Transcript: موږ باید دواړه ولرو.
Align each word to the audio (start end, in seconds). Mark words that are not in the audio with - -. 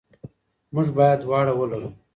موږ 0.73 0.87
باید 0.97 1.17
دواړه 1.23 1.53
ولرو. 1.55 1.89